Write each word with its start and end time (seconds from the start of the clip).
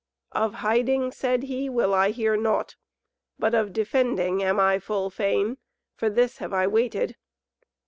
"Of 0.31 0.55
hiding," 0.65 1.11
said 1.11 1.43
he, 1.43 1.69
"will 1.69 1.93
I 1.93 2.09
hear 2.09 2.35
naught, 2.35 2.75
but 3.37 3.53
of 3.53 3.71
defending 3.71 4.41
am 4.41 4.59
I 4.59 4.79
full 4.79 5.11
fain. 5.11 5.59
For 5.93 6.09
this 6.09 6.39
have 6.39 6.53
I 6.53 6.65
waited." 6.65 7.17